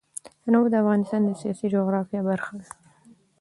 تنوع 0.43 0.65
د 0.71 0.75
افغانستان 0.83 1.21
د 1.25 1.29
سیاسي 1.41 1.65
جغرافیه 1.75 2.21
برخه 2.29 2.53
ده. 2.59 2.67